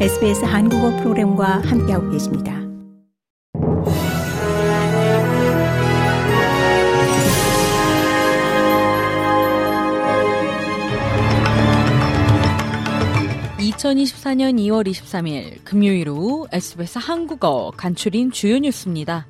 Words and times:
SBS 0.00 0.44
한국어 0.44 0.90
프로그램과 0.96 1.62
함께하고 1.64 2.10
계십니다. 2.10 2.52
(2024년 13.60 14.58
2월 14.58 14.88
23일) 14.88 15.58
금요일 15.62 16.08
오후 16.08 16.48
SBS 16.50 16.98
한국어 16.98 17.70
간추린 17.76 18.32
주요 18.32 18.58
뉴스입니다. 18.58 19.28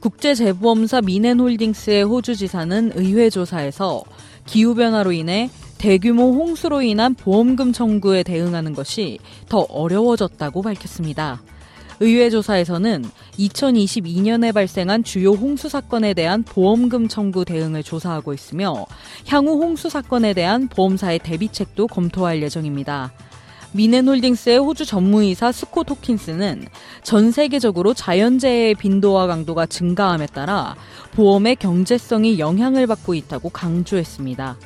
국제재보험사 0.00 1.02
미넨홀딩스의 1.02 2.04
호주 2.04 2.34
지사는 2.34 2.92
의회 2.94 3.28
조사에서 3.28 4.02
기후변화로 4.46 5.12
인해 5.12 5.50
대규모 5.78 6.32
홍수로 6.32 6.82
인한 6.82 7.14
보험금 7.14 7.72
청구에 7.72 8.22
대응하는 8.22 8.74
것이 8.74 9.18
더 9.48 9.60
어려워졌다고 9.60 10.62
밝혔습니다. 10.62 11.40
의회 12.00 12.30
조사에서는 12.30 13.04
2022년에 13.38 14.54
발생한 14.54 15.04
주요 15.04 15.32
홍수 15.32 15.68
사건에 15.68 16.14
대한 16.14 16.42
보험금 16.42 17.08
청구 17.08 17.44
대응을 17.44 17.82
조사하고 17.82 18.32
있으며 18.32 18.86
향후 19.26 19.62
홍수 19.62 19.90
사건에 19.90 20.32
대한 20.32 20.68
보험사의 20.68 21.18
대비책도 21.20 21.88
검토할 21.88 22.42
예정입니다. 22.42 23.12
미넨홀딩스의 23.72 24.58
호주 24.58 24.84
전무이사 24.84 25.52
스콧 25.52 25.90
호킨스는 25.90 26.66
전 27.02 27.30
세계적으로 27.30 27.94
자연재해의 27.94 28.74
빈도와 28.74 29.26
강도가 29.26 29.66
증가함에 29.66 30.26
따라 30.26 30.74
보험의 31.12 31.56
경제성이 31.56 32.38
영향을 32.38 32.86
받고 32.86 33.14
있다고 33.14 33.50
강조했습니다. 33.50 34.56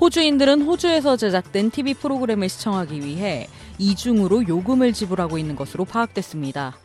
호주인들은 0.00 0.62
호주에서 0.62 1.16
제작된 1.16 1.70
TV 1.70 1.94
프로그램을 1.94 2.48
시청하기 2.48 3.04
위해 3.04 3.46
이중으로 3.78 4.48
요금을 4.48 4.92
지불하고 4.92 5.38
있는 5.38 5.54
것으로 5.54 5.84
파악됐습니다. 5.84 6.76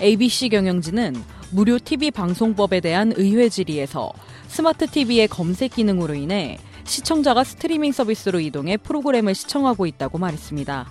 ABC 0.00 0.48
경영지는 0.48 1.14
무료 1.50 1.78
TV 1.78 2.10
방송법에 2.10 2.80
대한 2.80 3.12
의회 3.14 3.48
질의에서 3.48 4.12
스마트 4.48 4.86
TV의 4.86 5.28
검색 5.28 5.74
기능으로 5.74 6.14
인해 6.14 6.58
시청자가 6.84 7.44
스트리밍 7.44 7.92
서비스로 7.92 8.40
이동해 8.40 8.76
프로그램을 8.76 9.34
시청하고 9.34 9.86
있다고 9.86 10.18
말했습니다. 10.18 10.90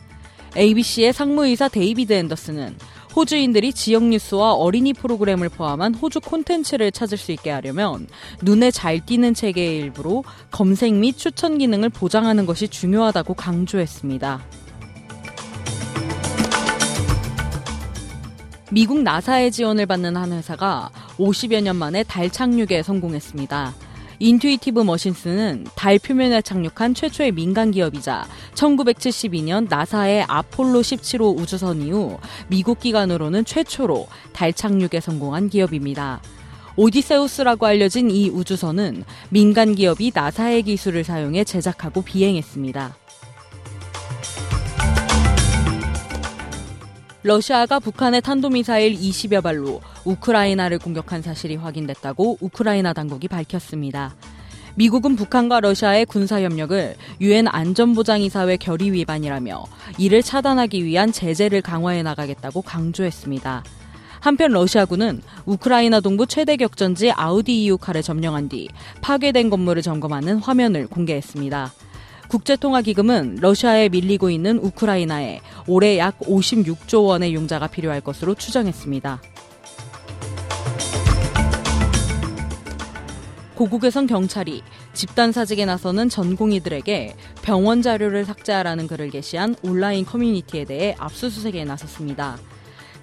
ABC의 0.56 1.14
상무이사 1.14 1.68
데이비드 1.70 2.14
앤더슨은 2.14 2.78
호주인들이 3.16 3.74
지역 3.74 4.04
뉴스와 4.04 4.54
어린이 4.54 4.94
프로그램을 4.94 5.50
포함한 5.50 5.96
호주 5.96 6.22
콘텐츠를 6.22 6.92
찾을 6.92 7.18
수 7.18 7.32
있게 7.32 7.52
하려면 7.52 8.08
눈에 8.42 8.72
잘 8.72 9.06
띄는 9.06 9.34
체계의 9.34 9.78
일부로 9.78 10.24
검색 10.50 10.94
및 10.94 11.18
추천 11.18 11.58
기능을 11.58 11.90
보장하는 11.90 12.46
것이 12.46 12.68
중요하다고 12.68 13.34
강조했습니다. 13.34 14.42
미국 18.74 19.02
나사의 19.02 19.52
지원을 19.52 19.86
받는 19.86 20.16
한 20.16 20.32
회사가 20.32 20.90
50여 21.18 21.62
년 21.62 21.76
만에 21.76 22.04
달 22.04 22.30
착륙에 22.30 22.84
성공했습니다. 22.84 23.74
인투이티브 24.22 24.82
머신스는 24.82 25.66
달 25.76 25.98
표면에 25.98 26.44
착륙한 26.44 26.94
최초의 26.94 27.32
민간 27.32 27.72
기업이자 27.72 28.28
1972년 28.54 29.68
나사의 29.68 30.26
아폴로 30.28 30.82
17호 30.82 31.36
우주선 31.40 31.82
이후 31.82 32.20
미국 32.48 32.80
기관으로는 32.80 33.46
최초로 33.46 34.08
달 34.32 34.54
착륙에 34.54 35.00
성공한 35.02 35.50
기업입니다. 35.50 36.22
오디세우스라고 36.76 37.66
알려진 37.66 38.12
이 38.12 38.30
우주선은 38.30 39.06
민간 39.30 39.74
기업이 39.74 40.12
나사의 40.14 40.62
기술을 40.64 41.04
사용해 41.04 41.44
제작하고 41.44 42.04
비행했습니다. 42.04 42.96
러시아가 47.24 47.80
북한의 47.80 48.22
탄도미사일 48.22 48.96
20여 48.96 49.44
발로 49.44 49.80
우크라이나를 50.06 50.80
공격한 50.80 51.22
사실이 51.22 51.56
확인됐다고 51.56 52.40
우크라이나 52.42 52.94
당국이 52.94 53.28
밝혔습니다. 53.28 54.16
미국은 54.76 55.16
북한과 55.16 55.60
러시아의 55.60 56.06
군사협력을 56.08 56.96
유엔 57.20 57.48
안전보장이사회 57.48 58.58
결의 58.58 58.92
위반이라며 58.94 59.66
이를 60.00 60.24
차단하기 60.24 60.84
위한 60.84 61.12
제재를 61.12 61.62
강화해 61.62 62.02
나가겠다고 62.02 62.64
강조했습니다. 62.64 63.64
한편 64.20 64.52
러시아군은 64.52 65.22
우크라이나 65.46 66.00
동부 66.00 66.26
최대 66.26 66.56
격전지 66.56 67.12
아우디이우카를 67.12 68.02
점령한 68.02 68.50
뒤 68.50 68.68
파괴된 69.02 69.52
건물을 69.52 69.84
점검하는 69.84 70.38
화면을 70.38 70.88
공개했습니다. 70.88 71.72
국제통화기금은 72.32 73.40
러시아에 73.42 73.90
밀리고 73.90 74.30
있는 74.30 74.58
우크라이나에 74.58 75.42
올해 75.68 75.98
약 75.98 76.18
56조 76.20 77.06
원의 77.06 77.34
융자가 77.34 77.68
필요할 77.68 78.00
것으로 78.00 78.36
추정했습니다. 78.36 79.22
고국에선 83.56 84.08
경찰이 84.08 84.64
집단 84.94 85.34
사직에 85.34 85.66
나서는 85.66 86.08
전공의들에게 86.08 87.16
병원 87.42 87.82
자료를 87.82 88.24
삭제하라는 88.24 88.88
글을 88.88 89.10
게시한 89.10 89.58
온라인 89.62 90.06
커뮤니티에 90.06 90.64
대해 90.64 90.96
압수수색에 91.00 91.66
나섰습니다. 91.66 92.38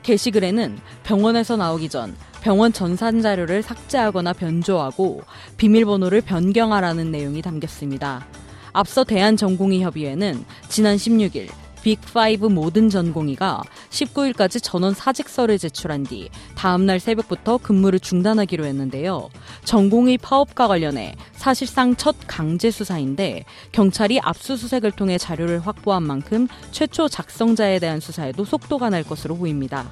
게시글에는 0.04 0.78
병원에서 1.04 1.58
나오기 1.58 1.90
전 1.90 2.16
병원 2.40 2.72
전산 2.72 3.20
자료를 3.20 3.62
삭제하거나 3.62 4.32
변조하고 4.32 5.20
비밀번호를 5.58 6.22
변경하라는 6.22 7.10
내용이 7.10 7.42
담겼습니다. 7.42 8.26
앞서 8.72 9.04
대한전공의 9.04 9.82
협의회는 9.82 10.44
지난 10.68 10.96
16일 10.96 11.48
빅5 11.82 12.52
모든 12.52 12.88
전공의가 12.88 13.62
19일까지 13.90 14.62
전원 14.62 14.94
사직서를 14.94 15.58
제출한 15.58 16.04
뒤 16.04 16.28
다음날 16.54 17.00
새벽부터 17.00 17.58
근무를 17.58 18.00
중단하기로 18.00 18.64
했는데요. 18.64 19.30
전공의 19.64 20.18
파업과 20.18 20.68
관련해 20.68 21.14
사실상 21.32 21.96
첫 21.96 22.16
강제 22.26 22.70
수사인데 22.70 23.44
경찰이 23.72 24.20
압수수색을 24.20 24.92
통해 24.92 25.18
자료를 25.18 25.60
확보한 25.60 26.02
만큼 26.02 26.48
최초 26.72 27.08
작성자에 27.08 27.78
대한 27.78 28.00
수사에도 28.00 28.44
속도가 28.44 28.90
날 28.90 29.02
것으로 29.02 29.36
보입니다. 29.36 29.90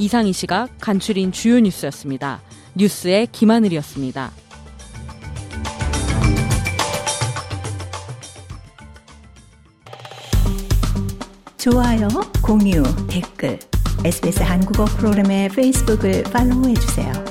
이상 0.00 0.28
이 0.28 0.32
시각 0.32 0.70
간추린 0.80 1.32
주요 1.32 1.58
뉴스였습니다. 1.58 2.40
뉴스의 2.78 3.26
김하늘이었습니다. 3.32 4.30
좋아요, 11.58 12.08
공유, 12.40 12.84
댓글, 13.08 13.58
SBS 14.04 14.42
한국어 14.42 14.84
프로그램의 14.84 15.48
페이스북을 15.48 16.22
팔로우해주세요. 16.22 17.27